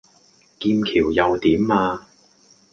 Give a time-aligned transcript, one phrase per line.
[0.59, 2.07] 劍橋又點呀?